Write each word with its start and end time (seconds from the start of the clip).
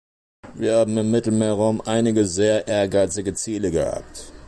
Wir 0.55 0.77
haben 0.77 0.97
im 0.97 1.11
Mittelmeerraum 1.11 1.79
einige 1.81 2.25
sehr 2.25 2.67
ehrgeizige 2.67 3.35
Ziele 3.35 3.69
gehabt. 3.69 4.33